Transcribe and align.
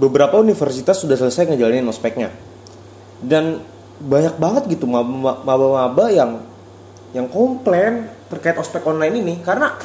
beberapa 0.00 0.40
universitas 0.40 1.04
sudah 1.04 1.20
selesai 1.20 1.52
ngejalanin 1.52 1.84
ospeknya. 1.84 2.32
Dan 3.20 3.60
banyak 4.00 4.40
banget 4.40 4.62
gitu 4.72 4.88
maba-maba 4.88 6.08
yang 6.08 6.40
yang 7.12 7.28
komplain 7.28 8.08
terkait 8.32 8.56
ospek 8.56 8.80
online 8.88 9.20
ini. 9.20 9.34
Karena 9.44 9.76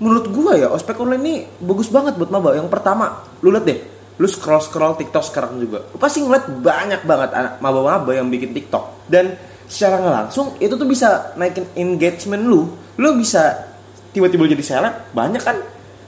menurut 0.00 0.32
gua 0.32 0.56
ya 0.56 0.72
ospek 0.72 0.96
online 0.96 1.22
ini 1.28 1.34
bagus 1.60 1.92
banget 1.92 2.16
buat 2.16 2.32
maba. 2.32 2.56
Yang 2.56 2.72
pertama 2.72 3.20
lu 3.44 3.52
lihat 3.52 3.68
deh 3.68 3.80
lu 4.20 4.28
scroll 4.28 4.60
scroll 4.60 5.00
TikTok 5.00 5.24
sekarang 5.32 5.56
juga 5.56 5.80
lu 5.88 5.96
pasti 5.96 6.20
ngeliat 6.20 6.44
banyak 6.60 7.08
banget 7.08 7.30
anak 7.32 7.52
maba-maba 7.60 8.10
yang 8.16 8.32
bikin 8.32 8.56
TikTok. 8.56 9.04
Dan 9.12 9.36
secara 9.68 10.00
langsung 10.00 10.56
itu 10.56 10.72
tuh 10.72 10.88
bisa 10.88 11.36
naikin 11.36 11.68
engagement 11.76 12.48
lu. 12.48 12.72
Lu 12.96 13.08
bisa 13.20 13.68
tiba-tiba 14.16 14.48
jadi 14.48 14.64
seleb 14.64 14.94
banyak 15.12 15.42
kan 15.44 15.56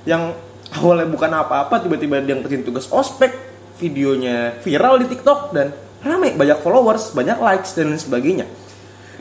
yang 0.08 0.32
awalnya 0.78 1.08
bukan 1.08 1.30
apa-apa 1.32 1.84
tiba-tiba 1.84 2.22
dia 2.24 2.38
terjun 2.40 2.64
tugas 2.64 2.88
ospek 2.88 3.32
videonya 3.76 4.56
viral 4.62 5.00
di 5.02 5.06
TikTok 5.12 5.52
dan 5.52 5.74
ramai 6.00 6.34
banyak 6.34 6.58
followers 6.64 7.12
banyak 7.12 7.38
likes 7.38 7.76
dan 7.76 7.92
lain 7.92 8.00
sebagainya. 8.00 8.46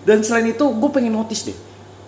Dan 0.01 0.25
selain 0.25 0.49
itu 0.49 0.65
gue 0.65 0.89
pengen 0.89 1.13
notice 1.13 1.51
deh 1.51 1.57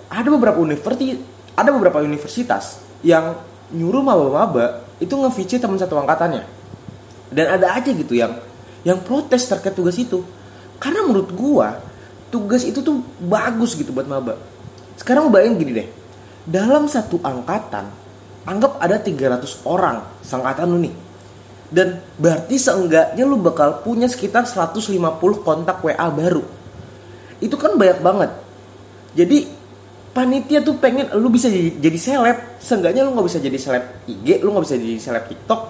ada 0.10 0.30
beberapa 0.30 0.58
universitas 0.62 1.22
ada 1.54 1.70
beberapa 1.70 2.02
universitas 2.02 2.82
yang 3.06 3.38
nyuruh 3.74 4.02
maba-maba 4.02 4.86
itu 4.98 5.14
nge 5.14 5.62
teman 5.62 5.78
satu 5.78 5.98
angkatannya. 6.02 6.46
Dan 7.34 7.46
ada 7.50 7.78
aja 7.78 7.90
gitu 7.90 8.14
yang 8.14 8.38
yang 8.86 9.02
protes 9.02 9.50
terkait 9.50 9.74
tugas 9.74 9.98
itu. 9.98 10.22
Karena 10.78 11.06
menurut 11.06 11.30
gue 11.34 11.68
tugas 12.34 12.66
itu 12.66 12.82
tuh 12.82 13.02
bagus 13.22 13.78
gitu 13.78 13.94
buat 13.94 14.06
maba. 14.10 14.38
Sekarang 14.98 15.30
bayangin 15.30 15.62
gini 15.62 15.72
deh 15.82 15.88
dalam 16.44 16.90
satu 16.92 17.22
angkatan 17.24 18.03
anggap 18.44 18.80
ada 18.80 19.00
300 19.00 19.64
orang 19.68 20.22
sangkatan 20.24 20.68
lu 20.72 20.80
nih. 20.88 20.96
Dan 21.74 21.98
berarti 22.22 22.56
seenggaknya 22.62 23.24
lu 23.26 23.42
bakal 23.42 23.82
punya 23.82 24.06
sekitar 24.06 24.46
150 24.46 24.94
kontak 25.42 25.82
WA 25.82 26.08
baru. 26.14 26.46
Itu 27.42 27.58
kan 27.58 27.74
banyak 27.76 28.00
banget. 28.06 28.32
Jadi 29.18 29.50
panitia 30.14 30.62
tuh 30.62 30.78
pengen 30.78 31.10
lu 31.18 31.34
bisa 31.34 31.50
jadi, 31.50 31.74
jadi 31.82 31.98
seleb. 31.98 32.38
Seenggaknya 32.62 33.02
lu 33.02 33.18
nggak 33.18 33.26
bisa 33.26 33.40
jadi 33.42 33.58
seleb 33.58 33.84
IG 34.06 34.46
lu 34.46 34.54
nggak 34.54 34.66
bisa 34.70 34.78
jadi 34.78 34.98
seleb 35.02 35.24
TikTok. 35.26 35.62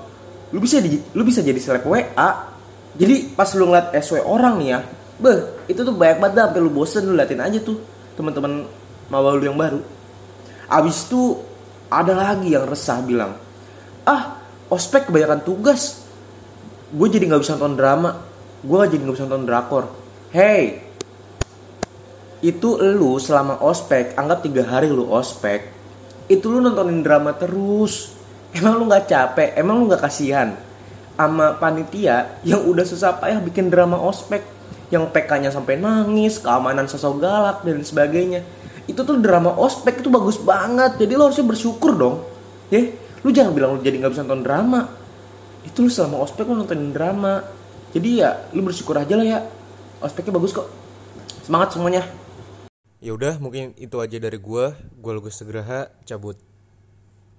Lu 0.52 0.60
bisa 0.60 0.84
di, 0.84 1.00
lu 1.16 1.24
bisa 1.24 1.40
jadi 1.40 1.58
seleb 1.58 1.88
WA 1.88 2.54
jadi 2.94 3.34
pas 3.34 3.50
lu 3.58 3.70
ngeliat 3.70 3.90
SW 3.98 4.22
orang 4.22 4.62
nih 4.62 4.70
ya 4.78 4.80
beh 5.18 5.66
itu 5.70 5.82
tuh 5.82 5.94
banyak 5.94 6.18
banget 6.22 6.46
sampai 6.46 6.62
lu 6.62 6.72
bosen 6.74 7.10
lu 7.10 7.14
liatin 7.18 7.42
aja 7.42 7.58
tuh 7.62 7.78
teman-teman 8.14 8.66
mau 9.10 9.30
lu 9.34 9.46
yang 9.46 9.58
baru. 9.58 9.82
Abis 10.70 11.06
itu 11.10 11.38
ada 12.02 12.14
lagi 12.18 12.50
yang 12.54 12.66
resah 12.66 12.98
bilang 13.06 13.38
ah 14.10 14.42
ospek 14.74 15.10
kebanyakan 15.10 15.46
tugas. 15.46 16.02
Gue 16.94 17.10
jadi 17.10 17.26
nggak 17.30 17.42
bisa 17.42 17.58
nonton 17.58 17.78
drama. 17.78 18.10
Gue 18.66 18.86
jadi 18.90 19.02
nggak 19.02 19.16
bisa 19.18 19.26
nonton 19.30 19.46
drakor. 19.46 19.86
Hey 20.34 20.82
itu 22.44 22.76
lu 22.76 23.16
selama 23.24 23.64
ospek 23.64 24.20
anggap 24.20 24.44
tiga 24.44 24.68
hari 24.68 24.92
lu 24.92 25.08
ospek 25.08 25.72
itu 26.28 26.52
lu 26.52 26.60
nontonin 26.60 27.00
drama 27.00 27.32
terus. 27.36 28.12
Emang 28.54 28.78
lu 28.78 28.86
nggak 28.86 29.10
capek? 29.10 29.50
Emang 29.58 29.82
lu 29.82 29.90
nggak 29.90 30.04
kasihan? 30.04 30.54
Sama 31.16 31.58
panitia 31.58 32.38
yang 32.44 32.68
udah 32.68 32.86
susah 32.86 33.18
payah 33.18 33.40
bikin 33.42 33.72
drama 33.72 33.98
ospek 33.98 34.44
yang 34.94 35.10
PK-nya 35.10 35.50
sampai 35.50 35.80
nangis 35.80 36.38
keamanan 36.38 36.86
sosok 36.86 37.18
galak 37.18 37.66
dan 37.66 37.82
sebagainya 37.82 38.46
itu 38.88 39.00
tuh 39.00 39.18
drama 39.20 39.56
ospek 39.56 40.04
itu 40.04 40.10
bagus 40.12 40.40
banget. 40.40 41.00
Jadi 41.00 41.14
lo 41.16 41.32
harusnya 41.32 41.48
bersyukur 41.48 41.96
dong. 41.96 42.16
Ya 42.68 42.92
lu 43.24 43.32
jangan 43.32 43.56
bilang 43.56 43.70
lu 43.76 43.80
jadi 43.80 44.00
nggak 44.04 44.12
bisa 44.12 44.24
nonton 44.28 44.44
drama. 44.44 44.82
Itu 45.64 45.88
lu 45.88 45.90
selama 45.90 46.24
ospek 46.28 46.44
lu 46.48 46.60
nonton 46.60 46.92
drama. 46.92 47.44
Jadi 47.96 48.10
ya 48.20 48.50
lu 48.52 48.62
bersyukur 48.66 49.00
aja 49.00 49.16
lah 49.16 49.26
ya. 49.26 49.40
Ospeknya 50.04 50.36
bagus 50.36 50.52
kok. 50.52 50.68
Semangat 51.44 51.76
semuanya. 51.76 52.04
Ya 53.04 53.12
udah 53.12 53.36
mungkin 53.40 53.76
itu 53.76 54.00
aja 54.00 54.16
dari 54.16 54.40
gue 54.40 54.66
gue 54.76 55.12
Lugus 55.12 55.36
Segraha 55.36 55.92
cabut 56.08 56.40